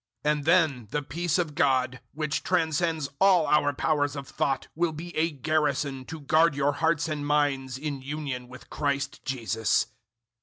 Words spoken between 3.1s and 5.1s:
all our powers of thought, will